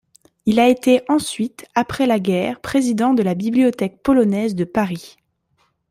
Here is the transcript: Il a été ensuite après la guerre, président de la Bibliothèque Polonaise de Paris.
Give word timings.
Il 0.47 0.59
a 0.59 0.67
été 0.67 1.03
ensuite 1.09 1.67
après 1.75 2.07
la 2.07 2.19
guerre, 2.19 2.59
président 2.59 3.13
de 3.13 3.21
la 3.21 3.35
Bibliothèque 3.35 4.01
Polonaise 4.01 4.55
de 4.55 4.63
Paris. 4.63 5.17